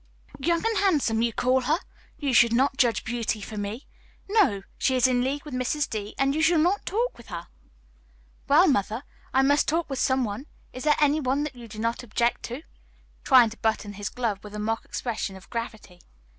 "Young 0.39 0.65
and 0.65 0.77
handsome, 0.79 1.21
you 1.21 1.31
call 1.31 1.61
her! 1.61 1.77
You 2.17 2.33
should 2.33 2.53
not 2.53 2.75
judge 2.75 3.03
beauty 3.03 3.39
for 3.39 3.55
me. 3.55 3.85
No, 4.27 4.63
she 4.79 4.95
is 4.95 5.05
in 5.05 5.23
league 5.23 5.45
with 5.45 5.53
Mrs. 5.53 5.87
D., 5.87 6.15
and 6.17 6.33
you 6.33 6.41
shall 6.41 6.57
not 6.57 6.87
talk 6.87 7.15
with 7.19 7.27
her." 7.27 7.49
"Well, 8.47 8.67
mother, 8.67 9.03
I 9.31 9.43
must 9.43 9.67
talk 9.67 9.87
with 9.91 9.99
some 9.99 10.23
one. 10.23 10.47
Is 10.73 10.85
there 10.85 10.97
any 10.99 11.19
one 11.19 11.43
that 11.43 11.55
you 11.55 11.67
do 11.67 11.77
not 11.77 12.01
object 12.01 12.41
to?" 12.45 12.63
trying 13.23 13.51
to 13.51 13.57
button 13.57 13.93
his 13.93 14.09
glove, 14.09 14.43
with 14.43 14.55
a 14.55 14.59
mock 14.59 14.85
expression 14.85 15.35
of 15.35 15.47
gravity. 15.51 15.99